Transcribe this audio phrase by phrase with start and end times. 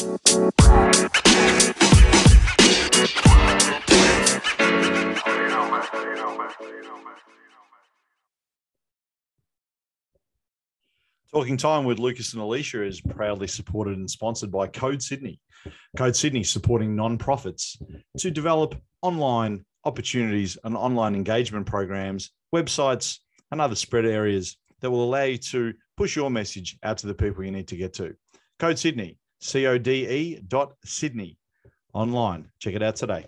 [0.00, 0.16] Talking
[11.58, 15.38] Time with Lucas and Alicia is proudly supported and sponsored by Code Sydney.
[15.98, 17.76] Code Sydney supporting non-profits
[18.16, 23.18] to develop online opportunities and online engagement programs, websites,
[23.50, 27.12] and other spread areas that will allow you to push your message out to the
[27.12, 28.14] people you need to get to.
[28.58, 31.38] Code Sydney, C O D E dot Sydney
[31.92, 32.50] online.
[32.58, 33.26] Check it out today.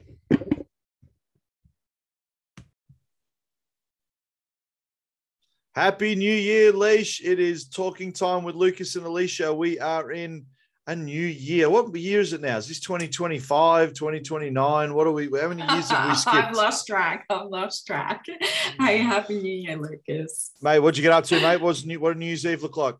[5.75, 7.23] Happy New Year, Leash.
[7.25, 9.55] It is talking time with Lucas and Alicia.
[9.55, 10.45] We are in
[10.87, 11.71] a new year.
[11.71, 12.59] What year is it now?
[12.59, 14.95] Is this 2025, 2029?
[14.95, 15.31] What are we?
[15.31, 16.37] How many years have we skipped?
[16.37, 17.25] I've lost track.
[17.31, 18.27] I've lost track.
[18.79, 20.51] Hey, happy New Year, Lucas.
[20.61, 21.61] Mate, what'd you get up to, mate?
[21.61, 22.97] What's new, what did New Year's Eve look like?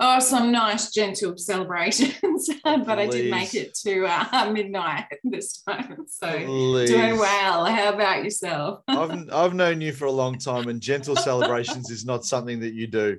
[0.00, 6.06] Oh, some nice, gentle celebrations, but I did make it to uh, midnight this time.
[6.08, 6.90] So Please.
[6.90, 7.64] doing well.
[7.64, 8.80] How about yourself?
[8.88, 12.74] I've, I've known you for a long time, and gentle celebrations is not something that
[12.74, 13.18] you do.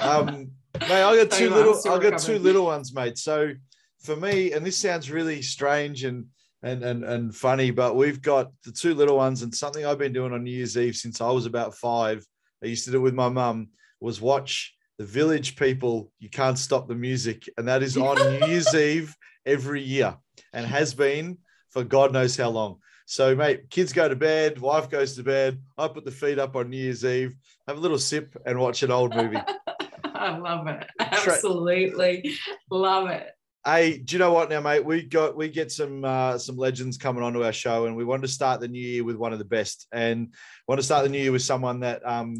[0.00, 3.18] Um, mate, I got So two little, I got two little ones, mate.
[3.18, 3.52] So
[4.00, 6.26] for me, and this sounds really strange and
[6.62, 10.14] and and and funny, but we've got the two little ones, and something I've been
[10.14, 12.24] doing on New Year's Eve since I was about five.
[12.62, 13.68] I used to do it with my mum
[14.00, 16.10] was watch the Village People.
[16.18, 19.14] You can't stop the music, and that is on New Year's Eve
[19.46, 20.16] every year,
[20.52, 21.38] and has been
[21.70, 22.78] for God knows how long.
[23.06, 25.60] So, mate, kids go to bed, wife goes to bed.
[25.76, 27.34] I put the feet up on New Year's Eve,
[27.68, 29.36] have a little sip, and watch an old movie.
[30.04, 30.86] I love it.
[30.98, 32.34] Absolutely
[32.70, 33.26] love it.
[33.66, 34.84] Hey, do you know what now, mate?
[34.84, 38.22] We got we get some uh, some legends coming onto our show, and we wanted
[38.22, 40.34] to start the new year with one of the best, and
[40.68, 42.36] want to start the new year with someone that um,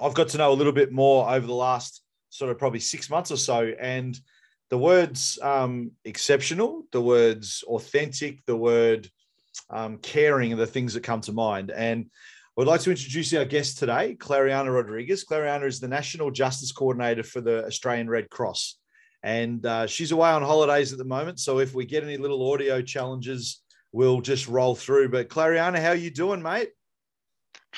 [0.00, 3.08] I've got to know a little bit more over the last sort of probably six
[3.08, 4.18] months or so, and
[4.70, 9.08] the words um, exceptional, the words authentic, the word
[9.70, 12.06] um, caring are the things that come to mind, and.
[12.58, 15.26] I'd like to introduce our guest today, Clariana Rodriguez.
[15.26, 18.78] Clariana is the National Justice Coordinator for the Australian Red Cross
[19.26, 21.40] and uh, she's away on holidays at the moment.
[21.40, 25.08] So if we get any little audio challenges, we'll just roll through.
[25.08, 26.68] But Clariana, how are you doing, mate?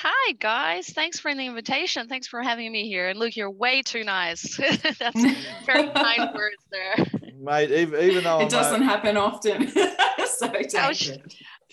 [0.01, 0.87] Hi, guys.
[0.91, 2.07] Thanks for the invitation.
[2.07, 3.09] Thanks for having me here.
[3.09, 4.55] And look, you're way too nice.
[4.97, 5.21] That's
[5.65, 7.05] very kind words there.
[7.37, 9.67] Mate, even, even though I'm, it doesn't happen often.
[10.37, 11.17] so take Oh, sh-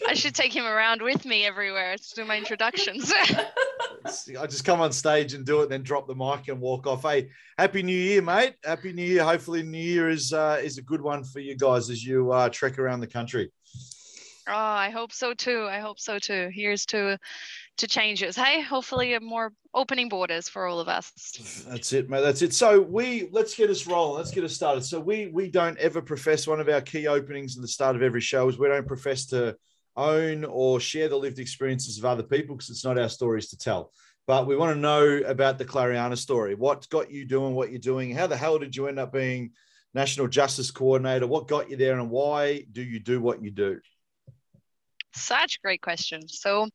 [0.08, 3.12] I should take him around with me everywhere to do my introductions.
[3.14, 7.02] I just come on stage and do it, then drop the mic and walk off.
[7.02, 8.54] Hey, happy New Year, mate!
[8.64, 9.22] Happy New Year.
[9.22, 12.48] Hopefully, New Year is uh, is a good one for you guys as you uh,
[12.48, 13.52] trek around the country.
[14.48, 15.66] Oh, I hope so too.
[15.68, 16.50] I hope so too.
[16.52, 17.18] Here's to
[17.78, 18.36] to changes.
[18.36, 21.64] Hey, hopefully more opening borders for all of us.
[21.68, 22.22] That's it, mate.
[22.22, 22.54] That's it.
[22.54, 24.18] So we let's get us rolling.
[24.18, 24.84] Let's get us started.
[24.84, 28.02] So we we don't ever profess one of our key openings at the start of
[28.02, 29.56] every show is we don't profess to
[29.96, 33.58] own or share the lived experiences of other people because it's not our stories to
[33.58, 33.92] tell.
[34.26, 36.54] But we want to know about the Clariana story.
[36.54, 38.12] What got you doing what you're doing?
[38.12, 39.52] How the hell did you end up being
[39.94, 41.26] National Justice Coordinator?
[41.26, 43.78] What got you there, and why do you do what you do?
[45.16, 46.38] Such great questions.
[46.40, 46.68] So,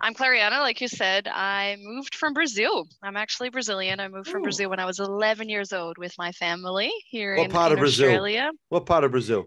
[0.00, 1.28] I'm Clariana, like you said.
[1.28, 2.86] I moved from Brazil.
[3.02, 4.00] I'm actually Brazilian.
[4.00, 4.44] I moved from Ooh.
[4.44, 7.78] Brazil when I was 11 years old with my family here What in, part in
[7.78, 8.08] of Brazil?
[8.08, 8.50] Australia.
[8.68, 9.46] What part of Brazil?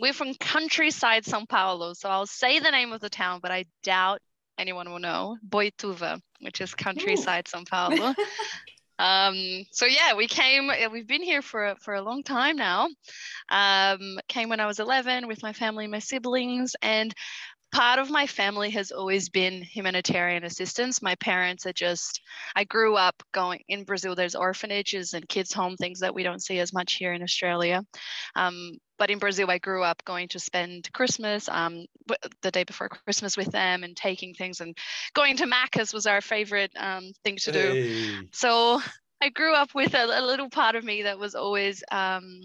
[0.00, 1.92] We're from countryside São Paulo.
[1.92, 4.20] So I'll say the name of the town, but I doubt
[4.56, 5.36] anyone will know.
[5.46, 8.14] Boituva, which is countryside São Paulo.
[8.98, 12.88] um, so yeah, we came, uh, we've been here for, for a long time now.
[13.50, 17.14] Um, came when I was 11 with my family, my siblings, and
[17.70, 21.02] part of my family has always been humanitarian assistance.
[21.02, 22.20] My parents are just,
[22.56, 26.42] I grew up going in Brazil, there's orphanages and kids' home, things that we don't
[26.42, 27.84] see as much here in Australia.
[28.34, 32.64] Um, but in Brazil, I grew up going to spend Christmas, um, w- the day
[32.64, 34.76] before Christmas with them and taking things and
[35.14, 37.72] going to Macca's was our favorite um, thing to do.
[37.72, 38.28] Hey.
[38.32, 38.80] So
[39.20, 42.40] I grew up with a, a little part of me that was always um,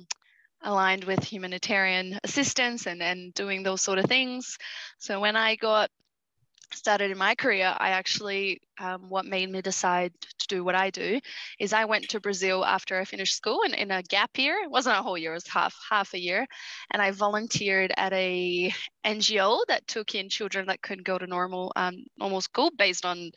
[0.61, 4.57] aligned with humanitarian assistance and, and doing those sort of things.
[4.97, 5.89] So when I got
[6.75, 10.89] started in my career, I actually, um, what made me decide to do what I
[10.89, 11.19] do
[11.59, 14.59] is I went to Brazil after I finished school in, in a gap year.
[14.63, 16.45] It wasn't a whole year, it was half, half a year.
[16.91, 18.73] And I volunteered at a
[19.05, 23.31] NGO that took in children that couldn't go to normal, um, normal school based on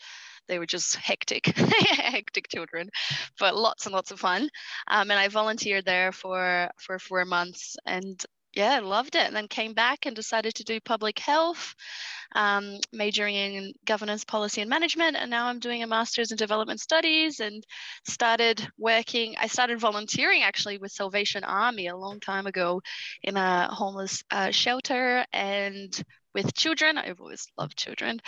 [0.49, 2.89] they were just hectic, hectic children,
[3.39, 4.49] but lots and lots of fun.
[4.87, 8.25] Um, and I volunteered there for for four months, and
[8.57, 9.27] yeah, loved it.
[9.27, 11.75] And then came back and decided to do public health,
[12.35, 15.15] um, majoring in governance, policy, and management.
[15.17, 17.63] And now I'm doing a master's in development studies and
[18.09, 19.37] started working.
[19.39, 22.81] I started volunteering actually with Salvation Army a long time ago
[23.23, 26.03] in a homeless uh, shelter and
[26.35, 26.97] with children.
[26.97, 28.21] I've always loved children.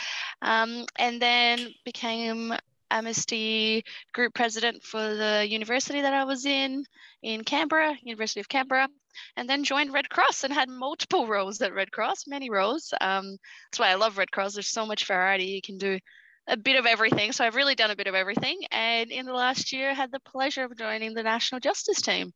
[0.43, 2.53] Um, and then became
[2.91, 6.85] Amnesty group president for the university that I was in,
[7.23, 8.89] in Canberra, University of Canberra,
[9.37, 12.93] and then joined Red Cross and had multiple roles at Red Cross, many roles.
[13.01, 13.37] Um,
[13.71, 14.55] that's why I love Red Cross.
[14.55, 15.47] There's so much variety.
[15.47, 15.99] You can do
[16.47, 17.33] a bit of everything.
[17.33, 18.61] So I've really done a bit of everything.
[18.71, 22.33] And in the last year, had the pleasure of joining the National Justice Team.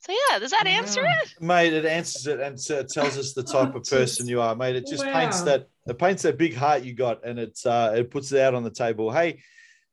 [0.00, 1.14] So yeah, does that answer wow.
[1.22, 1.34] it?
[1.40, 4.54] Mate, it answers it and it tells us the type oh, of person you are,
[4.54, 4.76] mate.
[4.76, 5.12] It just wow.
[5.14, 8.40] paints that it paints that big heart you got and it's uh it puts it
[8.40, 9.10] out on the table.
[9.10, 9.42] Hey,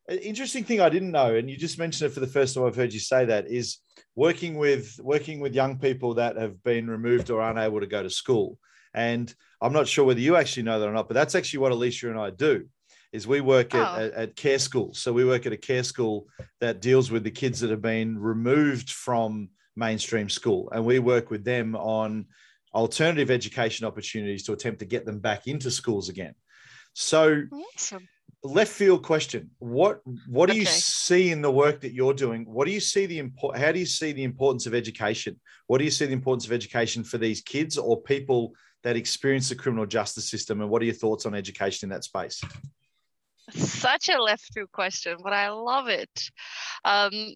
[0.10, 2.76] interesting thing I didn't know, and you just mentioned it for the first time I've
[2.76, 3.78] heard you say that, is
[4.16, 8.10] working with working with young people that have been removed or unable to go to
[8.10, 8.58] school.
[8.94, 11.72] And I'm not sure whether you actually know that or not, but that's actually what
[11.72, 12.68] Alicia and I do.
[13.14, 13.82] Is we work oh.
[13.82, 15.00] at, at, at care schools.
[15.00, 16.28] So we work at a care school
[16.62, 21.30] that deals with the kids that have been removed from mainstream school, and we work
[21.30, 22.26] with them on
[22.74, 26.34] alternative education opportunities to attempt to get them back into schools again.
[26.94, 27.44] So
[27.76, 28.08] awesome
[28.44, 29.52] left field question.
[29.60, 30.62] What what do okay.
[30.62, 32.46] you see in the work that you're doing?
[32.46, 35.40] What do you see the import how do you see the importance of education?
[35.68, 38.54] What do you see the importance of education for these kids or people
[38.84, 40.62] that experience the criminal justice system?
[40.62, 42.42] And what are your thoughts on education in that space?
[43.52, 46.30] Such a left field question but i love it.
[46.86, 47.36] Um,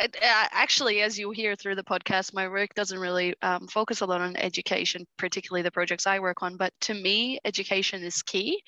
[0.00, 4.06] uh, actually, as you hear through the podcast, my work doesn't really um, focus a
[4.06, 6.56] lot on education, particularly the projects I work on.
[6.56, 8.62] But to me, education is key.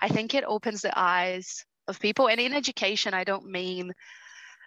[0.00, 2.28] I think it opens the eyes of people.
[2.28, 3.92] And in education, I don't mean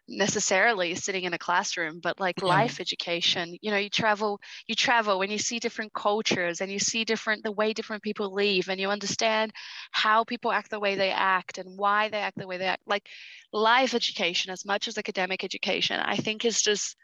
[0.07, 2.47] necessarily sitting in a classroom but like yeah.
[2.47, 6.77] life education you know you travel you travel and you see different cultures and you
[6.77, 9.51] see different the way different people live and you understand
[9.91, 12.83] how people act the way they act and why they act the way they act
[12.85, 13.07] like
[13.51, 16.95] life education as much as academic education i think is just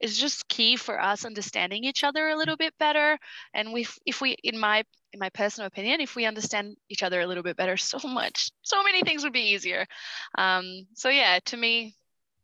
[0.00, 3.18] is just key for us understanding each other a little bit better
[3.54, 7.20] and we if we in my in my personal opinion if we understand each other
[7.20, 9.86] a little bit better so much so many things would be easier
[10.36, 11.94] um, so yeah to me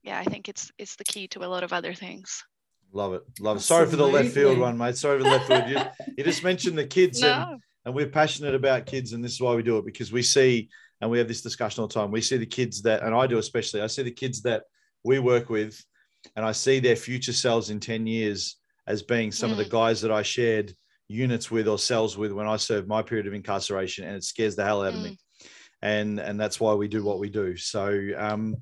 [0.07, 2.45] yeah, I think it's it's the key to a lot of other things.
[2.93, 3.61] Love it, love it.
[3.61, 4.97] Sorry for the left field one, mate.
[4.97, 5.69] Sorry for the left field.
[5.69, 7.33] You, you just mentioned the kids, no.
[7.33, 10.23] and, and we're passionate about kids, and this is why we do it because we
[10.23, 10.69] see,
[11.01, 12.13] and we have this discussion all the time.
[12.13, 13.83] We see the kids that, and I do especially.
[13.83, 14.63] I see the kids that
[15.03, 15.85] we work with,
[16.37, 18.57] and I see their future selves in ten years
[18.87, 19.53] as being some mm.
[19.53, 19.71] of the mm.
[19.71, 20.73] guys that I shared
[21.09, 24.55] units with or cells with when I served my period of incarceration, and it scares
[24.55, 24.99] the hell out mm.
[24.99, 25.11] of me.
[25.11, 25.49] Mm.
[25.83, 27.57] And and that's why we do what we do.
[27.57, 28.57] So um,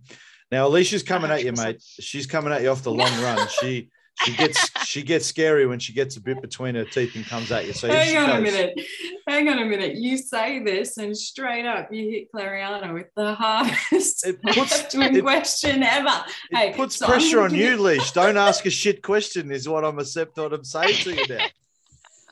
[0.50, 1.34] now Alicia's coming 100%.
[1.34, 1.82] at you, mate.
[1.82, 3.48] She's coming at you off the long run.
[3.60, 3.90] She
[4.22, 7.50] she gets she gets scary when she gets a bit between her teeth and comes
[7.50, 7.72] at you.
[7.72, 8.36] So hang on goes.
[8.36, 8.80] a minute,
[9.26, 9.96] hang on a minute.
[9.96, 15.22] You say this and straight up you hit Clariana with the hardest it puts, it,
[15.22, 16.24] question ever.
[16.50, 18.12] It hey, puts so pressure on you, Leash.
[18.12, 19.50] Don't ask a shit question.
[19.50, 21.46] Is what I'm accept what I'm saying to you now.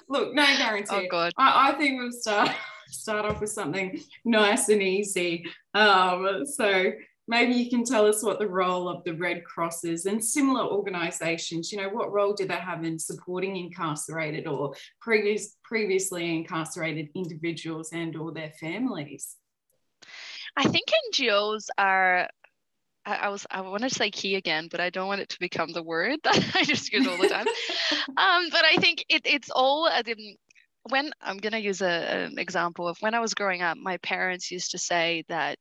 [0.08, 0.94] Look, no guarantee.
[0.94, 1.32] Oh God.
[1.36, 2.50] I, I think we'll start
[2.88, 5.46] start off with something nice and easy.
[5.74, 6.92] Um, so
[7.28, 10.64] maybe you can tell us what the role of the Red Cross is and similar
[10.64, 11.72] organisations.
[11.72, 17.90] You know, what role do they have in supporting incarcerated or previous, previously incarcerated individuals
[17.92, 19.36] and or their families?
[20.56, 22.28] I think NGOs are
[23.04, 25.72] I, was I want to say key again, but I don't want it to become
[25.72, 27.46] the word that I just use all the time.
[28.16, 29.90] um, but I think it, it's all
[30.88, 33.98] when I'm going to use a, an example of when I was growing up, my
[33.98, 35.58] parents used to say that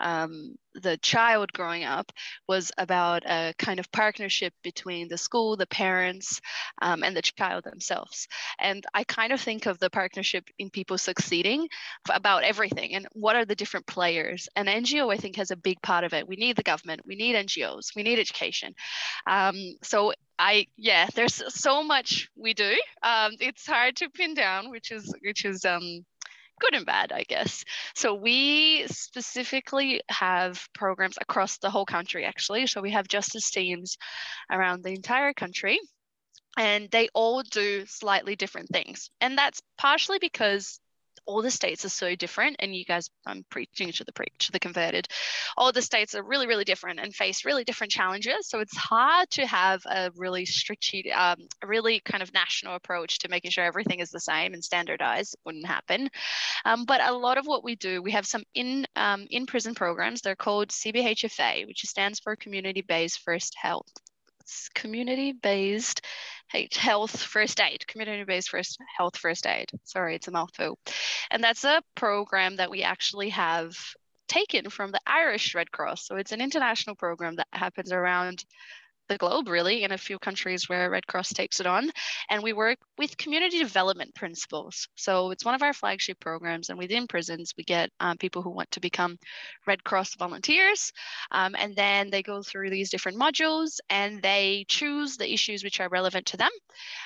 [0.00, 2.12] um, the child growing up
[2.48, 6.40] was about a kind of partnership between the school, the parents,
[6.82, 8.28] um, and the child themselves.
[8.58, 11.68] And I kind of think of the partnership in people succeeding
[12.10, 14.48] about everything and what are the different players.
[14.56, 16.28] And NGO, I think, has a big part of it.
[16.28, 18.74] We need the government, we need NGOs, we need education.
[19.26, 22.74] Um, so I yeah, there's so much we do.
[23.02, 26.04] Um, it's hard to pin down, which is which is um,
[26.60, 27.64] good and bad, I guess.
[27.94, 32.66] So we specifically have programs across the whole country, actually.
[32.66, 33.96] So we have justice teams
[34.50, 35.78] around the entire country,
[36.58, 39.10] and they all do slightly different things.
[39.20, 40.80] And that's partially because
[41.26, 44.58] all the states are so different and you guys i'm preaching to the preach the
[44.58, 45.08] converted.
[45.56, 48.48] All the states are really really different and face really different challenges.
[48.48, 53.28] So it's hard to have a really strategic um, really kind of national approach to
[53.28, 55.36] making sure everything is the same and standardized.
[55.44, 56.08] Wouldn't happen.
[56.64, 59.74] Um, but a lot of what we do we have some in um, in prison
[59.74, 60.20] programs.
[60.20, 63.92] They're called cbhfa which stands for community based first health
[64.74, 66.00] community-based
[66.72, 69.68] health first aid, community-based first health first aid.
[69.84, 70.78] Sorry, it's a mouthful.
[71.30, 73.76] And that's a program that we actually have
[74.28, 76.06] taken from the Irish Red Cross.
[76.06, 78.44] So it's an international program that happens around
[79.08, 81.90] the globe, really, in a few countries where Red Cross takes it on.
[82.28, 84.88] And we work with community development principles.
[84.94, 86.68] So it's one of our flagship programs.
[86.68, 89.18] And within prisons, we get um, people who want to become
[89.66, 90.92] Red Cross volunteers.
[91.30, 95.80] Um, and then they go through these different modules and they choose the issues which
[95.80, 96.50] are relevant to them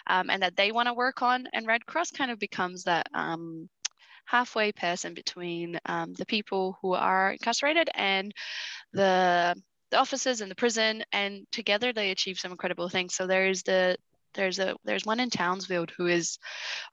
[0.07, 1.47] um, and that they want to work on.
[1.53, 3.69] And Red Cross kind of becomes that um,
[4.31, 8.33] halfway person between um, the people who are incarcerated and
[8.93, 13.15] the the officers in the prison and together they achieve some incredible things.
[13.15, 13.97] So there's the
[14.35, 16.39] there's a there's one in Townsville who is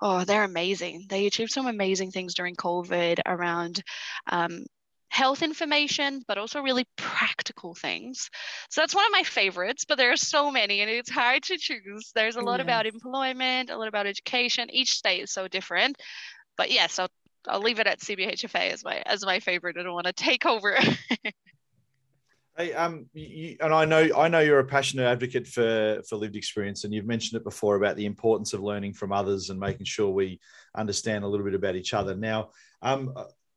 [0.02, 1.06] oh they're amazing.
[1.10, 3.84] They achieved some amazing things during covid around
[4.32, 4.66] um,
[5.10, 8.30] health information but also really practical things.
[8.70, 11.58] So that's one of my favorites but there are so many and it's hard to
[11.58, 12.12] choose.
[12.16, 14.70] There's a lot about employment a lot about education.
[14.72, 15.98] Each state is so different.
[16.58, 17.10] But yes I'll,
[17.48, 19.78] I'll leave it at CBHFA as my as my favorite.
[19.78, 20.78] I don't want to take over
[22.58, 26.36] Hey, um, you, and I know I know you're a passionate advocate for for lived
[26.36, 29.86] experience, and you've mentioned it before about the importance of learning from others and making
[29.86, 30.40] sure we
[30.76, 32.16] understand a little bit about each other.
[32.16, 32.50] Now,
[32.82, 33.14] um,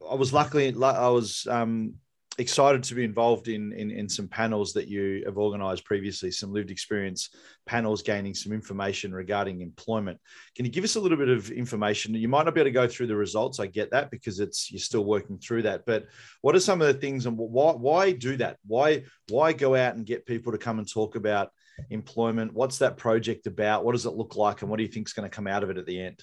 [0.07, 1.95] I was luckily I was um,
[2.41, 6.53] excited to be involved in, in, in some panels that you have organized previously, some
[6.53, 7.31] lived experience
[7.67, 10.19] panels, gaining some information regarding employment.
[10.57, 12.15] Can you give us a little bit of information?
[12.15, 13.61] You might not be able to go through the results.
[13.61, 15.85] I get that because it's you're still working through that.
[15.87, 16.07] But
[16.41, 18.57] what are some of the things and why why do that?
[18.67, 21.51] Why why go out and get people to come and talk about
[21.91, 22.55] employment?
[22.55, 23.85] What's that project about?
[23.85, 24.63] What does it look like?
[24.63, 26.23] And what do you think is going to come out of it at the end?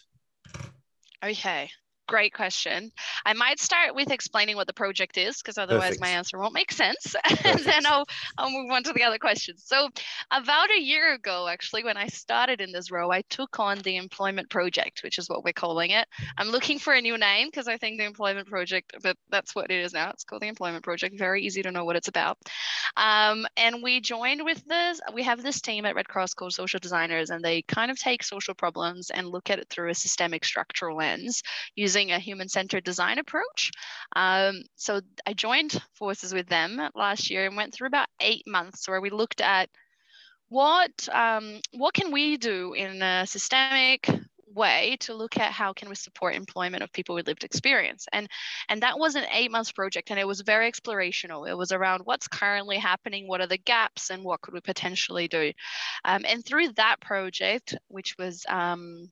[1.23, 1.69] Okay.
[2.07, 2.89] Great question.
[3.25, 6.01] I might start with explaining what the project is, because otherwise Perfect.
[6.01, 7.15] my answer won't make sense.
[7.43, 8.05] and then I'll,
[8.37, 9.63] I'll move on to the other questions.
[9.65, 9.89] So,
[10.31, 13.97] about a year ago, actually, when I started in this role, I took on the
[13.97, 16.07] employment project, which is what we're calling it.
[16.37, 19.69] I'm looking for a new name because I think the employment project, but that's what
[19.69, 20.09] it is now.
[20.11, 21.17] It's called the employment project.
[21.17, 22.37] Very easy to know what it's about.
[22.95, 26.79] Um, and we joined with this, we have this team at Red Cross called social
[26.79, 30.45] designers, and they kind of take social problems and look at it through a systemic
[30.45, 31.43] structural lens
[31.75, 33.71] using using a human-centered design approach.
[34.15, 38.87] Um, so I joined forces with them last year and went through about eight months
[38.87, 39.69] where we looked at
[40.49, 44.07] what um, what can we do in a systemic
[44.55, 48.05] way to look at how can we support employment of people with lived experience.
[48.13, 48.29] And
[48.69, 51.49] and that was an eight months project and it was very explorational.
[51.49, 55.27] It was around what's currently happening what are the gaps and what could we potentially
[55.27, 55.51] do.
[56.05, 59.11] Um, and through that project which was um,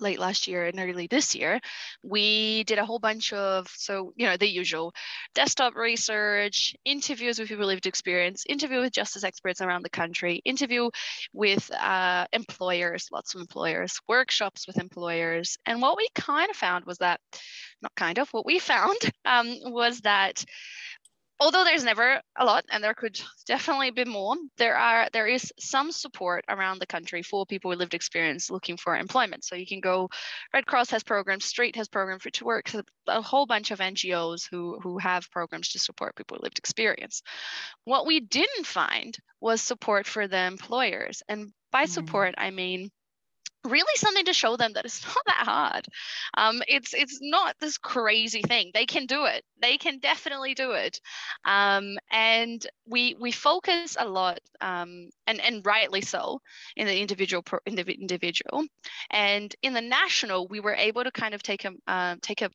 [0.00, 1.60] late last year and early this year,
[2.02, 4.94] we did a whole bunch of, so, you know, the usual
[5.34, 10.90] desktop research, interviews with people lived experience, interview with justice experts around the country, interview
[11.32, 15.56] with uh, employers, lots of employers, workshops with employers.
[15.66, 17.20] And what we kind of found was that,
[17.82, 20.44] not kind of, what we found um, was that
[21.38, 25.52] although there's never a lot and there could definitely be more there are there is
[25.58, 29.66] some support around the country for people with lived experience looking for employment so you
[29.66, 30.08] can go
[30.52, 32.72] red cross has programs STREAT has programs Fruit to Work
[33.06, 37.22] a whole bunch of ngos who who have programs to support people with lived experience
[37.84, 41.88] what we didn't find was support for the employers and by mm.
[41.88, 42.90] support i mean
[43.66, 45.86] really something to show them that it's not that hard.
[46.36, 48.70] Um, it's it's not this crazy thing.
[48.72, 49.44] They can do it.
[49.60, 51.00] They can definitely do it.
[51.44, 56.40] Um, and we we focus a lot, um, and and rightly so,
[56.76, 58.64] in the individual in the individual,
[59.10, 62.50] and in the national, we were able to kind of take a uh, take a,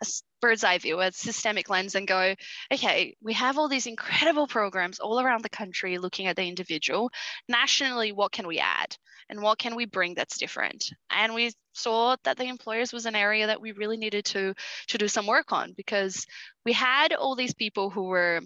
[0.00, 0.06] a
[0.40, 2.34] bird's eye view, a systemic lens, and go,
[2.72, 7.10] okay, we have all these incredible programs all around the country looking at the individual.
[7.48, 8.96] Nationally, what can we add?
[9.28, 10.84] And what can we bring that's different?
[11.10, 14.54] And we saw that the employers was an area that we really needed to,
[14.88, 16.26] to do some work on because
[16.64, 18.40] we had all these people who were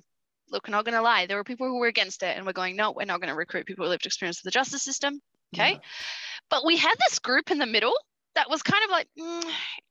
[0.51, 2.53] look, I'm not going to lie, there were people who were against it and we're
[2.53, 5.21] going, no, we're not going to recruit people with lived experience of the justice system.
[5.55, 5.73] Okay.
[5.73, 5.79] Yeah.
[6.49, 7.95] But we had this group in the middle
[8.35, 9.45] that was kind of like, mm,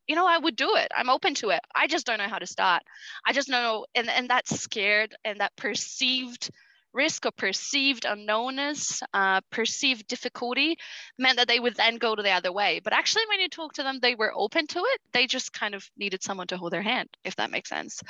[0.08, 0.88] you know, I would do it.
[0.96, 1.62] I'm open to it.
[1.76, 2.84] I just don't know how to start.
[3.26, 3.86] I just know.
[3.96, 6.50] And, and that scared and that perceived
[6.94, 10.78] risk or perceived unknownness, uh, perceived difficulty
[11.18, 12.82] meant that they would then go to the other way.
[12.84, 15.02] But actually, when you talk to them, they were open to it.
[15.14, 18.02] They just kind of needed someone to hold their hand, if that makes sense,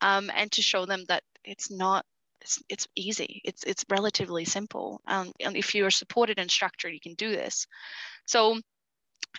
[0.00, 2.04] um, and to show them that it's not
[2.40, 3.40] it's, it's easy.
[3.44, 5.00] It's it's relatively simple.
[5.06, 7.66] Um, and if you are supported and structured, you can do this.
[8.26, 8.60] So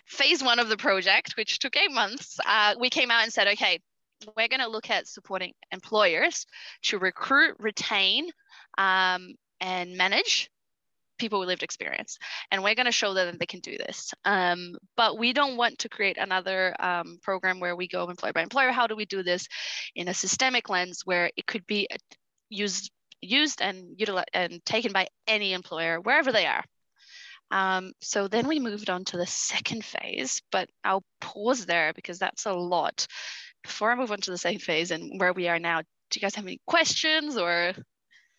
[0.06, 3.48] phase one of the project, which took eight months, uh, we came out and said,
[3.50, 3.80] okay,
[4.36, 6.46] we're going to look at supporting employers
[6.84, 8.30] to recruit, retain,
[8.78, 10.50] um, and manage
[11.18, 12.18] people with lived experience.
[12.52, 14.14] And we're going to show them that they can do this.
[14.26, 18.44] Um, but we don't want to create another um, program where we go employer by
[18.44, 18.72] employer.
[18.72, 19.48] How do we do this?
[19.96, 21.88] In a systemic lens where it could be
[22.50, 26.64] used used and utilized and taken by any employer wherever they are
[27.52, 32.20] um, so then we moved on to the second phase but i'll pause there because
[32.20, 33.08] that's a lot
[33.64, 36.22] before i move on to the second phase and where we are now do you
[36.22, 37.74] guys have any questions or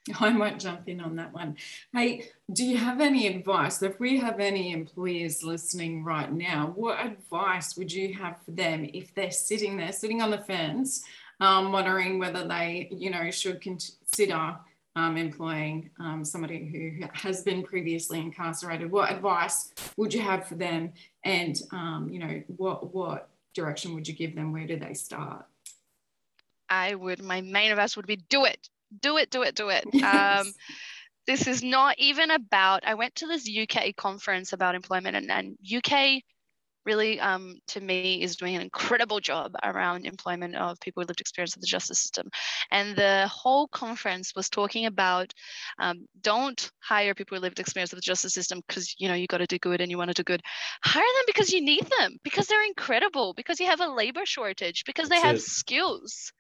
[0.21, 1.57] I might jump in on that one.
[1.93, 3.83] Hey, do you have any advice?
[3.83, 8.89] If we have any employers listening right now, what advice would you have for them
[8.93, 11.05] if they're sitting there, sitting on the fence,
[11.41, 14.57] um, wondering whether they, you know, should consider
[14.97, 18.91] um, employing um, somebody who has been previously incarcerated?
[18.91, 20.93] What advice would you have for them?
[21.23, 24.53] And, um, you know, what, what direction would you give them?
[24.53, 25.47] Where do they start?
[26.69, 28.69] I would, my main advice would be do it
[29.01, 29.85] do it, do it, do it.
[29.93, 30.47] Yes.
[30.47, 30.53] Um,
[31.27, 35.59] this is not even about, I went to this UK conference about employment and, and
[35.61, 36.23] UK
[36.87, 41.21] really, um, to me, is doing an incredible job around employment of people with lived
[41.21, 42.29] experience of the justice system.
[42.71, 45.33] And the whole conference was talking about
[45.79, 49.27] um, don't hire people with lived experience of the justice system because you know you
[49.27, 50.43] got to do good and you want to do good.
[50.85, 54.85] Hire them because you need them, because they're incredible, because you have a labor shortage,
[54.87, 55.41] because they That's have it.
[55.41, 56.33] skills.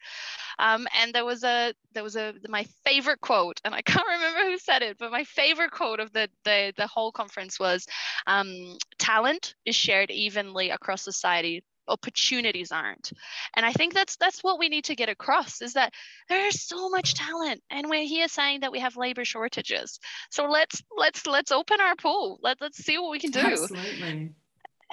[0.58, 4.50] Um, and there was a there was a my favorite quote, and I can't remember
[4.50, 7.86] who said it, but my favorite quote of the the, the whole conference was,
[8.26, 11.62] um, "Talent is shared evenly across society.
[11.88, 13.12] Opportunities aren't.
[13.54, 15.92] And i think that's that's what we need to get across is that
[16.28, 20.00] there's so much talent and we're here saying that we have labor shortages.
[20.32, 22.40] So let's let's let's open our pool.
[22.42, 23.38] Let, let's see what we can do.
[23.38, 24.34] Absolutely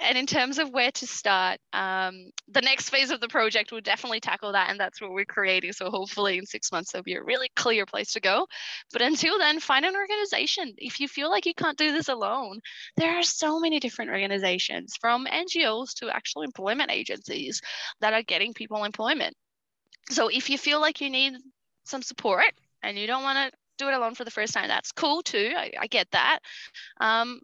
[0.01, 3.81] and in terms of where to start, um, the next phase of the project will
[3.81, 5.73] definitely tackle that, and that's what we're creating.
[5.73, 8.47] So hopefully, in six months, there'll be a really clear place to go.
[8.91, 10.73] But until then, find an organization.
[10.77, 12.59] If you feel like you can't do this alone,
[12.97, 17.61] there are so many different organizations, from NGOs to actual employment agencies,
[18.01, 19.35] that are getting people employment.
[20.09, 21.33] So if you feel like you need
[21.85, 24.91] some support and you don't want to do it alone for the first time, that's
[24.91, 25.53] cool too.
[25.55, 26.39] I, I get that.
[26.99, 27.39] Um,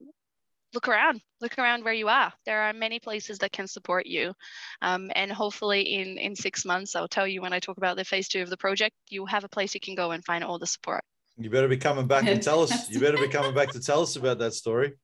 [0.74, 2.34] look around look around where you are.
[2.46, 4.34] There are many places that can support you.
[4.82, 8.06] Um, and hopefully in in six months i'll tell you when i talk about the
[8.06, 10.60] phase two of the project you have a place you can go and find all
[10.60, 11.04] the support.
[11.38, 14.02] You better be coming back and tell us you better be coming back to tell
[14.02, 14.94] us about that story.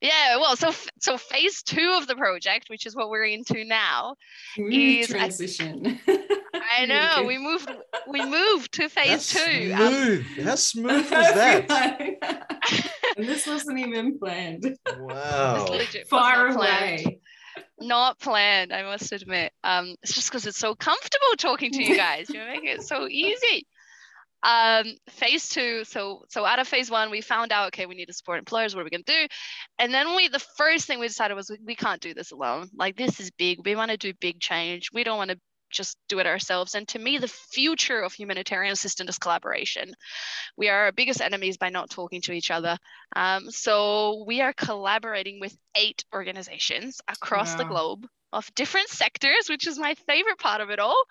[0.00, 4.16] Yeah well so so phase two of the project which is what we're into now
[4.54, 6.00] Smooth is transition.
[6.08, 6.28] I
[6.86, 7.70] know we moved.
[8.08, 9.74] We moved to phase That's two.
[9.74, 10.38] Smooth.
[10.38, 11.70] Um, How smooth was that?
[13.16, 14.76] and this wasn't even planned.
[14.98, 15.66] Wow.
[16.08, 17.20] Far away.
[17.80, 19.52] Not planned, I must admit.
[19.64, 22.30] Um, it's just because it's so comfortable talking to you guys.
[22.30, 23.66] You make it so easy.
[24.44, 28.06] Um, phase two, so so out of phase one, we found out okay, we need
[28.06, 28.74] to support employers.
[28.74, 29.26] What are we gonna do?
[29.78, 32.68] And then we, the first thing we decided was we, we can't do this alone.
[32.74, 33.58] Like this is big.
[33.64, 34.90] We want to do big change.
[34.92, 35.38] We don't want to
[35.72, 36.74] just do it ourselves.
[36.74, 39.92] And to me, the future of humanitarian assistance is collaboration.
[40.56, 42.78] We are our biggest enemies by not talking to each other.
[43.16, 47.58] Um, so we are collaborating with eight organizations across wow.
[47.58, 51.04] the globe of different sectors, which is my favorite part of it all.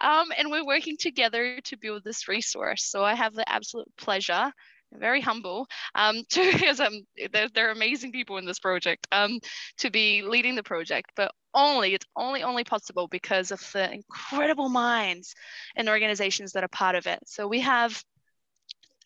[0.00, 2.84] Um, and we're working together to build this resource.
[2.84, 4.52] So I have the absolute pleasure
[4.98, 9.38] very humble um, to because um, there, there, are amazing people in this project um,
[9.78, 14.68] to be leading the project, but only it's only only possible because of the incredible
[14.68, 15.34] minds
[15.76, 17.20] and organizations that are part of it.
[17.26, 18.02] So we have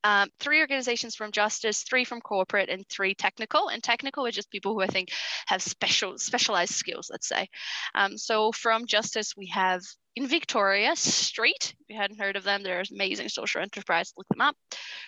[0.04, 3.68] um, three organizations from justice, three from corporate, and three technical.
[3.68, 5.10] And technical are just people who I think
[5.46, 7.08] have special specialized skills.
[7.10, 7.48] Let's say.
[7.94, 9.82] Um, so from justice, we have
[10.16, 14.40] in Victoria, STREAT, if you hadn't heard of them, they're amazing social enterprise, look them
[14.40, 14.56] up.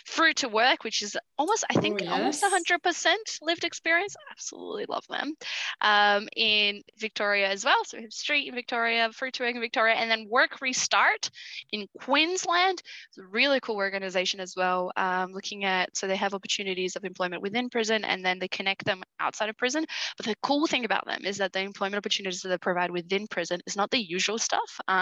[0.05, 2.42] Fruit to Work, which is almost, I think, oh, yes.
[2.42, 4.14] almost 100% lived experience.
[4.31, 5.33] Absolutely love them.
[5.81, 7.85] Um, in Victoria as well.
[7.87, 11.31] So we have STREAT in Victoria, Fruit to Work in Victoria, and then Work Restart
[11.73, 12.83] in Queensland.
[13.09, 17.05] It's a really cool organization as well, um, looking at, so they have opportunities of
[17.05, 19.87] employment within prison and then they connect them outside of prison.
[20.18, 23.27] But the cool thing about them is that the employment opportunities that they provide within
[23.27, 24.79] prison is not the usual stuff.
[24.87, 24.98] Um,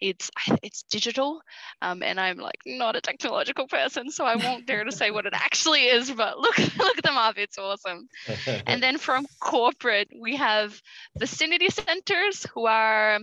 [0.00, 0.30] it's
[0.62, 1.40] it's digital,
[1.82, 5.26] um, and I'm like not a technological person, so I won't dare to say what
[5.26, 6.10] it actually is.
[6.10, 8.08] But look look at them up; it's awesome.
[8.66, 10.80] and then from corporate, we have
[11.18, 13.18] vicinity centers who are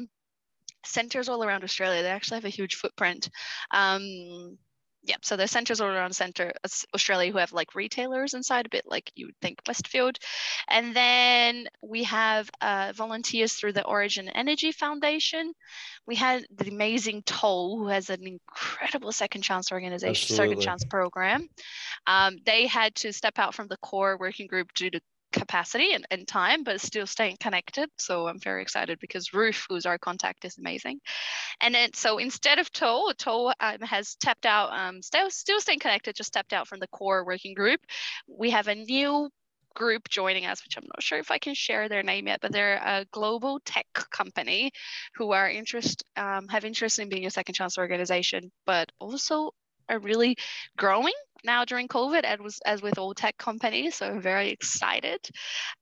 [0.85, 2.01] centers all around Australia.
[2.01, 3.29] They actually have a huge footprint.
[3.71, 4.57] Um,
[5.05, 6.51] yeah, so there's centers all around center
[6.93, 10.17] Australia who have like retailers inside, a bit like you would think Westfield.
[10.67, 15.53] And then we have uh, volunteers through the Origin Energy Foundation.
[16.07, 20.55] We had the amazing Toll, who has an incredible second chance organization, Absolutely.
[20.55, 21.49] second chance program.
[22.07, 24.99] Um, they had to step out from the core working group due to
[25.35, 27.89] capacity and, and time, but still staying connected.
[27.97, 30.99] So I'm very excited because Ruth, who's our contact, is amazing.
[31.61, 35.79] And then so instead of Toll, Toll um, has tapped out, um, still, still staying
[35.79, 37.79] connected, just stepped out from the core working group.
[38.27, 39.29] We have a new
[39.75, 42.51] group joining us, which I'm not sure if I can share their name yet, but
[42.51, 44.71] they're a global tech company
[45.15, 49.51] who are interest um, have interest in being a second chance organization, but also
[49.89, 50.37] are really
[50.77, 53.95] growing now during COVID, as, as with all tech companies.
[53.95, 55.19] So I'm very excited.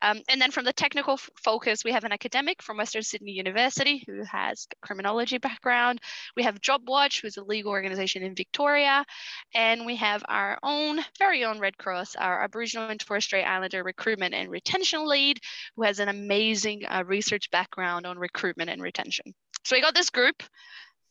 [0.02, 3.32] Um, and then from the technical f- focus, we have an academic from Western Sydney
[3.32, 6.00] University who has criminology background.
[6.36, 9.06] We have JobWatch, who's a legal organization in Victoria.
[9.54, 13.84] And we have our own, very own Red Cross, our Aboriginal and Torres Strait Islander
[13.84, 15.40] recruitment and retention lead,
[15.76, 19.34] who has an amazing uh, research background on recruitment and retention.
[19.64, 20.44] So we got this group.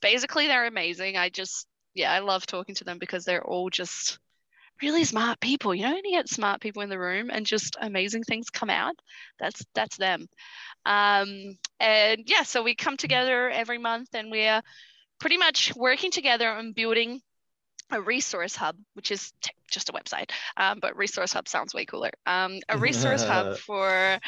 [0.00, 1.16] Basically, they're amazing.
[1.16, 4.18] I just yeah, I love talking to them because they're all just
[4.80, 5.74] really smart people.
[5.74, 8.94] You know, you get smart people in the room and just amazing things come out.
[9.38, 10.26] That's that's them.
[10.84, 14.62] Um, and yeah, so we come together every month and we're
[15.20, 17.20] pretty much working together on building
[17.92, 21.84] a resource hub, which is t- just a website, um, but resource hub sounds way
[21.84, 22.10] cooler.
[22.26, 24.18] Um, a resource hub for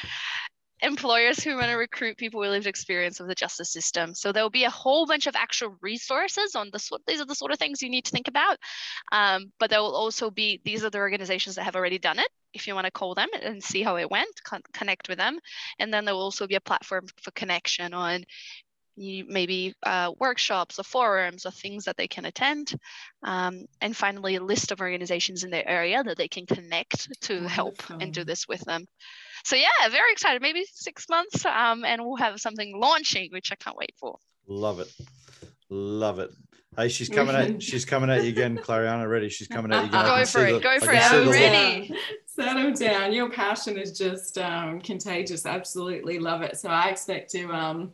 [0.84, 4.14] employers who want to recruit people with lived experience of the justice system.
[4.14, 7.02] So there'll be a whole bunch of actual resources on the sort.
[7.06, 8.58] These are the sort of things you need to think about.
[9.10, 12.28] Um, but there will also be these are the organizations that have already done it.
[12.52, 15.38] If you want to call them and see how it went, con- connect with them,
[15.78, 18.24] and then there will also be a platform for connection on
[18.96, 22.74] maybe uh, workshops or forums or things that they can attend.
[23.22, 27.34] Um, and finally, a list of organizations in their area that they can connect to
[27.34, 27.48] Wonderful.
[27.48, 28.86] help and do this with them
[29.44, 30.40] so yeah, very excited.
[30.40, 34.18] Maybe six months, um, and we'll have something launching, which I can't wait for.
[34.48, 34.90] Love it,
[35.68, 36.30] love it.
[36.76, 39.08] Hey, she's coming at she's coming at you again, Clariana.
[39.08, 39.28] Ready?
[39.28, 40.04] She's coming at you again.
[40.04, 40.52] Go for it.
[40.52, 41.02] The, go for it.
[41.02, 41.94] I'm ready.
[42.26, 43.12] Settle down.
[43.12, 45.44] Your passion is just um, contagious.
[45.44, 46.56] Absolutely love it.
[46.56, 47.92] So I expect to um,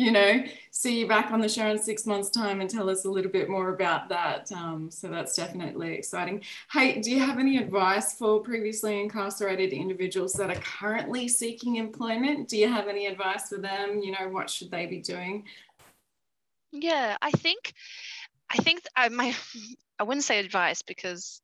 [0.00, 3.04] you know, see you back on the show in six months' time and tell us
[3.04, 4.50] a little bit more about that.
[4.50, 6.42] Um, so that's definitely exciting.
[6.72, 12.48] Hey, do you have any advice for previously incarcerated individuals that are currently seeking employment?
[12.48, 14.00] Do you have any advice for them?
[14.02, 15.44] You know, what should they be doing?
[16.72, 17.74] Yeah, I think,
[18.48, 19.36] I think I my,
[19.98, 21.42] I wouldn't say advice because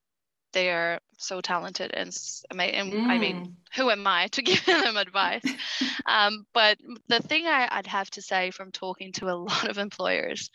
[0.56, 2.08] they are so talented and,
[2.50, 3.06] and mm.
[3.08, 3.52] I mean, mm.
[3.76, 5.44] who am I to give them advice?
[6.06, 9.76] um, but the thing I, I'd have to say from talking to a lot of
[9.76, 10.50] employers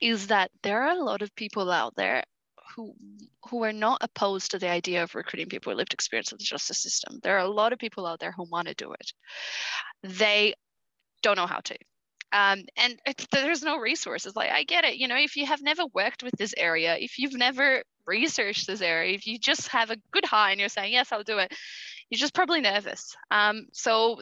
[0.00, 2.24] is that there are a lot of people out there
[2.74, 2.94] who
[3.48, 6.44] who are not opposed to the idea of recruiting people with lived experience of the
[6.44, 7.20] justice system.
[7.22, 9.12] There are a lot of people out there who want to do it.
[10.02, 10.54] They
[11.22, 11.76] don't know how to.
[12.32, 12.98] Um, and
[13.32, 14.36] there's no resources.
[14.36, 17.18] Like I get it, you know, if you have never worked with this area, if
[17.18, 20.92] you've never researched this area, if you just have a good high and you're saying
[20.92, 21.52] yes, I'll do it,
[22.10, 23.16] you're just probably nervous.
[23.30, 24.18] Um, so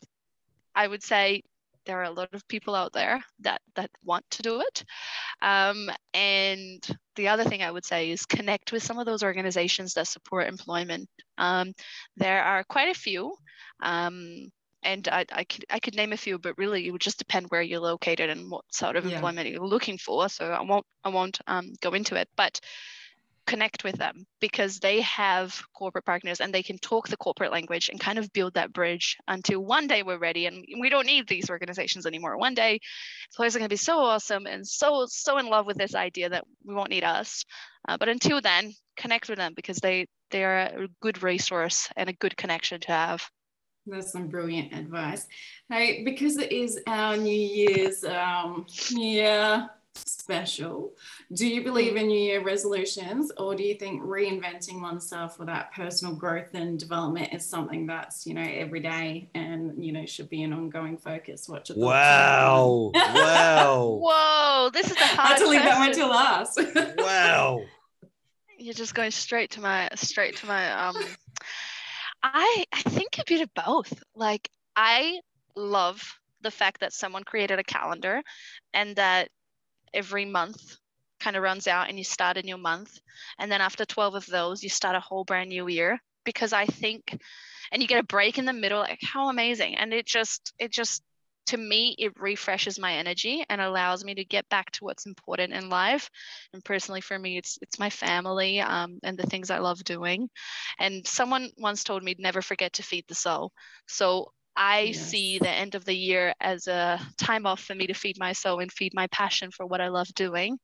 [0.75, 1.43] I would say
[1.87, 4.85] there are a lot of people out there that that want to do it.
[5.41, 9.95] Um, and the other thing I would say is connect with some of those organizations
[9.95, 11.09] that support employment.
[11.39, 11.73] Um,
[12.17, 13.35] there are quite a few.
[13.83, 14.51] Um,
[14.83, 17.47] and I, I, could I could name a few, but really it would just depend
[17.49, 19.17] where you're located and what sort of yeah.
[19.17, 20.29] employment you're looking for.
[20.29, 22.61] So I won't I won't um, go into it, but
[23.47, 27.89] connect with them because they have corporate partners and they can talk the corporate language
[27.89, 31.27] and kind of build that bridge until one day we're ready and we don't need
[31.29, 32.37] these organizations anymore.
[32.37, 32.81] One day
[33.33, 36.29] employers are going to be so awesome and so so in love with this idea
[36.31, 37.45] that we won't need us.
[37.89, 42.09] Uh, but until then, connect with them because they they are a good resource and
[42.09, 43.29] a good connection to have.
[43.87, 45.27] That's some brilliant advice.
[45.69, 50.93] Hey, because it is our New Year's um, year special,
[51.33, 55.73] do you believe in New Year resolutions or do you think reinventing oneself for that
[55.73, 60.29] personal growth and development is something that's, you know, every day and, you know, should
[60.29, 61.49] be an ongoing focus?
[61.49, 62.91] What's your Wow.
[62.95, 64.01] wow.
[64.03, 64.71] Whoa.
[64.73, 66.61] This is a hard I had to leave that one to last.
[66.99, 67.63] wow.
[68.59, 70.97] You're just going straight to my, straight to my, um,
[72.23, 74.03] I I think a bit of both.
[74.15, 75.21] Like I
[75.55, 76.03] love
[76.43, 78.23] the fact that someone created a calendar
[78.75, 79.29] and that
[79.97, 80.77] every month
[81.21, 83.01] kind of runs out and you start a new month
[83.39, 86.67] and then after 12 of those you start a whole brand new year because I
[86.67, 87.19] think
[87.73, 90.73] and you get a break in the middle like how amazing and it just it
[90.73, 91.03] just
[91.47, 95.53] to me, it refreshes my energy and allows me to get back to what's important
[95.53, 96.11] in life.
[96.53, 100.29] And personally, for me, it's it's my family um, and the things I love doing.
[100.79, 103.53] And someone once told me, never forget to feed the soul.
[103.87, 105.01] So I yes.
[105.01, 108.33] see the end of the year as a time off for me to feed my
[108.33, 110.59] soul and feed my passion for what I love doing.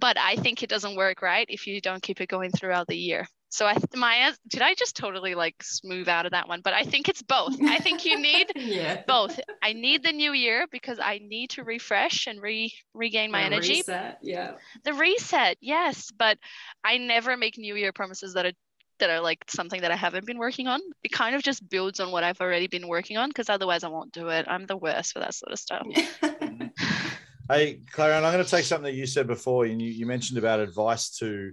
[0.00, 2.96] But I think it doesn't work right if you don't keep it going throughout the
[2.96, 3.26] year.
[3.50, 6.60] So I my did I just totally like smooth out of that one?
[6.62, 7.56] But I think it's both.
[7.62, 9.02] I think you need yeah.
[9.06, 9.40] both.
[9.62, 13.46] I need the new year because I need to refresh and re regain my the
[13.46, 13.76] energy.
[13.76, 14.52] Reset, yeah.
[14.84, 16.10] The reset, yes.
[16.16, 16.38] But
[16.84, 18.52] I never make new year promises that are
[18.98, 20.80] that are like something that I haven't been working on.
[21.02, 23.88] It kind of just builds on what I've already been working on because otherwise I
[23.88, 24.46] won't do it.
[24.48, 25.86] I'm the worst for that sort of stuff.
[27.50, 30.38] hey, Clara, I'm going to take something that you said before, and you, you mentioned
[30.38, 31.52] about advice to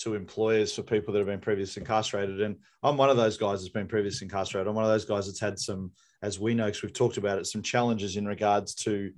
[0.00, 2.40] to employers for people that have been previously incarcerated.
[2.40, 4.66] And I'm one of those guys that's been previously incarcerated.
[4.66, 7.38] I'm one of those guys that's had some, as we know, because we've talked about
[7.38, 9.12] it, some challenges in regards to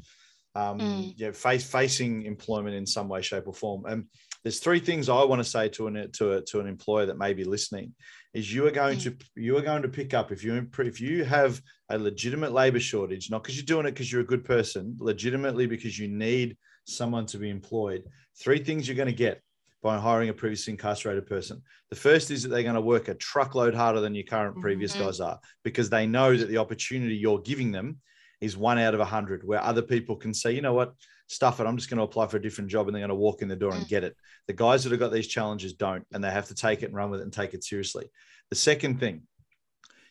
[0.56, 1.14] um, mm.
[1.16, 3.84] yeah, face, facing employment in some way, shape, or form.
[3.86, 4.06] And
[4.42, 7.18] there's three things I want to say to an to a, to an employer that
[7.18, 7.94] may be listening
[8.34, 9.02] is you are going mm.
[9.02, 12.80] to you are going to pick up if you if you have a legitimate labor
[12.80, 16.56] shortage, not because you're doing it because you're a good person, legitimately because you need
[16.86, 18.04] someone to be employed.
[18.40, 19.42] Three things you're going to get
[19.82, 21.60] by hiring a previously incarcerated person.
[21.90, 24.94] The first is that they're going to work a truckload harder than your current previous
[24.94, 25.04] mm-hmm.
[25.04, 27.98] guys are because they know that the opportunity you're giving them
[28.40, 30.94] is one out of a hundred, where other people can say, you know what,
[31.32, 31.66] stuff it.
[31.66, 33.48] I'm just going to apply for a different job and they're going to walk in
[33.48, 33.88] the door and mm.
[33.88, 34.16] get it.
[34.46, 36.94] The guys that have got these challenges don't, and they have to take it and
[36.94, 38.10] run with it and take it seriously.
[38.50, 39.22] The second thing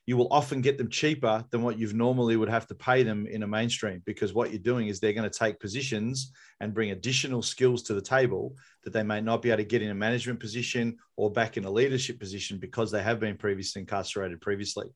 [0.08, 3.28] you will often get them cheaper than what you've normally would have to pay them
[3.28, 6.92] in a mainstream because what you're doing is they're going to take positions and bring
[6.92, 9.96] additional skills to the table that they may not be able to get in a
[9.96, 14.88] management position or back in a leadership position because they have been previously incarcerated previously.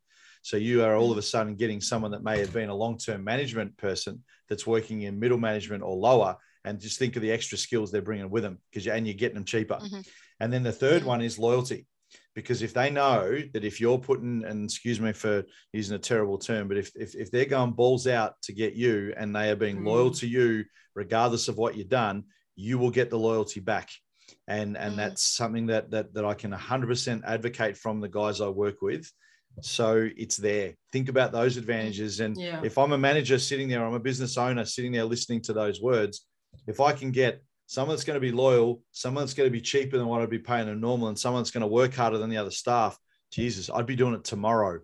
[0.46, 3.24] So you are all of a sudden getting someone that may have been a long-term
[3.24, 7.58] management person that's working in middle management or lower, and just think of the extra
[7.58, 9.80] skills they're bringing with them because you and you're getting them cheaper.
[9.82, 10.02] Mm-hmm.
[10.42, 11.88] And then the third one is loyalty
[12.36, 16.38] because if they know that if you're putting and excuse me for using a terrible
[16.38, 19.56] term but if if, if they're going balls out to get you and they are
[19.56, 19.88] being mm.
[19.88, 22.24] loyal to you regardless of what you've done
[22.56, 23.90] you will get the loyalty back
[24.48, 24.98] and and mm.
[24.98, 29.12] that's something that that that I can 100% advocate from the guys I work with
[29.62, 32.60] so it's there think about those advantages and yeah.
[32.64, 35.82] if I'm a manager sitting there I'm a business owner sitting there listening to those
[35.82, 36.26] words
[36.68, 39.62] if I can get someone that's going to be loyal, someone that's going to be
[39.62, 42.18] cheaper than what I'd be paying them normal, and someone that's going to work harder
[42.18, 42.98] than the other staff.
[43.32, 44.80] Jesus, I'd be doing it tomorrow.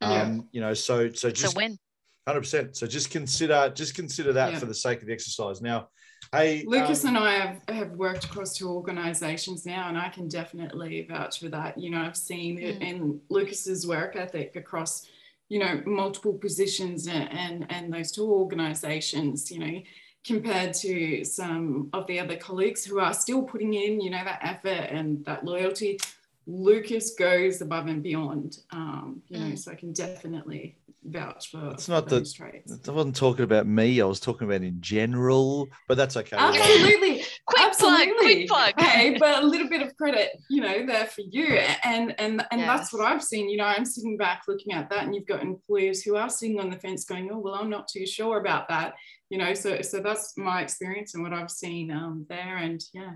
[0.00, 0.22] Yeah.
[0.22, 1.78] Um, you know, so so it's just a win.
[2.26, 2.76] Hundred percent.
[2.76, 4.58] So just consider just consider that yeah.
[4.58, 5.60] for the sake of the exercise.
[5.60, 5.88] Now,
[6.32, 10.28] hey, Lucas um, and I have, have worked across two organisations now, and I can
[10.28, 11.78] definitely vouch for that.
[11.78, 12.82] You know, I've seen it mm.
[12.82, 15.06] in Lucas's work ethic across,
[15.48, 19.50] you know, multiple positions and and, and those two organisations.
[19.50, 19.82] You know,
[20.24, 24.40] compared to some of the other colleagues who are still putting in, you know, that
[24.42, 25.98] effort and that loyalty.
[26.46, 29.58] Lucas goes above and beyond, um, you know, mm.
[29.58, 31.70] so I can definitely vouch for.
[31.70, 32.24] It's not the.
[32.24, 32.88] Traits.
[32.88, 34.00] I wasn't talking about me.
[34.00, 36.36] I was talking about in general, but that's okay.
[36.36, 38.06] Absolutely, quick Absolutely.
[38.06, 38.80] plug, quick plug.
[38.80, 42.60] Hey, but a little bit of credit, you know, there for you, and and and
[42.60, 42.66] yes.
[42.66, 43.48] that's what I've seen.
[43.48, 46.60] You know, I'm sitting back looking at that, and you've got employers who are sitting
[46.60, 48.94] on the fence, going, "Oh, well, I'm not too sure about that."
[49.30, 53.12] You know, so so that's my experience and what I've seen um, there, and yeah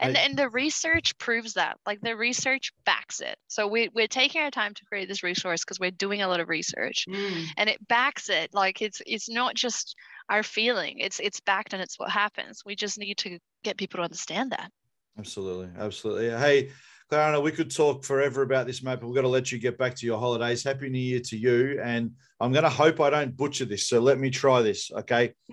[0.00, 4.08] and I, and the research proves that like the research backs it so we, we're
[4.08, 7.44] taking our time to create this resource because we're doing a lot of research mm.
[7.56, 9.94] and it backs it like it's it's not just
[10.28, 13.98] our feeling it's it's backed and it's what happens we just need to get people
[13.98, 14.70] to understand that
[15.18, 16.70] absolutely absolutely hey
[17.10, 19.78] Clariana, we could talk forever about this, mate, but we've got to let you get
[19.78, 20.64] back to your holidays.
[20.64, 21.80] Happy New Year to you.
[21.80, 23.88] And I'm going to hope I don't butcher this.
[23.88, 24.90] So let me try this.
[24.90, 25.32] Okay.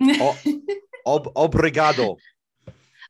[1.06, 2.16] Ob- obrigado.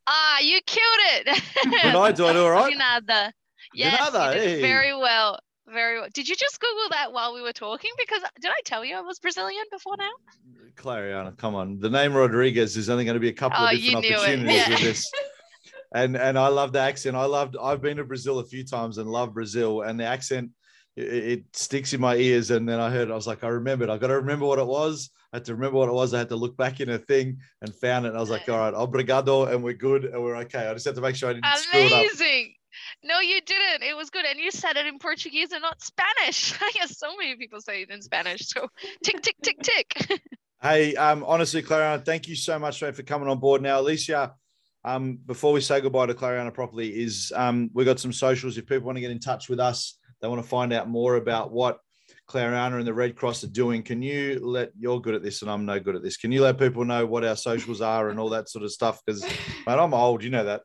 [0.06, 1.24] Ah, you killed it.
[1.64, 2.76] Did I do I do all right?
[2.76, 3.32] Nada.
[3.72, 4.60] Yes, Nada, hey.
[4.60, 5.38] very well.
[5.66, 6.08] Very well.
[6.12, 7.90] Did you just Google that while we were talking?
[7.96, 10.10] Because did I tell you I was Brazilian before now?
[10.76, 11.78] Clariana, come on.
[11.78, 14.68] The name Rodriguez is only going to be a couple oh, of different opportunities yeah.
[14.68, 15.10] with this.
[15.94, 17.16] And and I love the accent.
[17.16, 17.56] I loved.
[17.60, 19.82] I've been to Brazil a few times and love Brazil.
[19.82, 20.50] And the accent
[20.96, 22.50] it, it, sticks in my ears.
[22.50, 23.90] And then I heard, I was like, I remembered.
[23.90, 25.10] I got to remember what it was.
[25.32, 26.14] I had to remember what it was.
[26.14, 28.10] I had to look back in a thing and found it.
[28.10, 30.68] And I was like, all right, obrigado, and we're good and we're okay.
[30.68, 31.68] I just had to make sure I didn't Amazing.
[31.68, 31.98] screw it up.
[31.98, 32.54] Amazing.
[33.02, 33.82] No, you didn't.
[33.82, 34.24] It was good.
[34.24, 36.54] And you said it in Portuguese and not Spanish.
[36.74, 38.48] Yes, so many people say it in Spanish.
[38.48, 38.68] So
[39.02, 40.22] tick, tick, tick, tick.
[40.62, 43.80] hey, um, honestly, Clariana, thank you so much mate, for coming on board now.
[43.80, 44.34] Alicia,
[44.84, 48.58] um, before we say goodbye to Clariana properly, is um, we got some socials.
[48.58, 51.16] If people want to get in touch with us, they want to find out more
[51.16, 51.80] about what
[52.26, 53.82] Clariana and the Red Cross are doing.
[53.82, 56.16] Can you let you're good at this and I'm no good at this?
[56.16, 59.02] Can you let people know what our socials are and all that sort of stuff?
[59.04, 59.28] Because mate,
[59.66, 60.62] I'm old, you know that.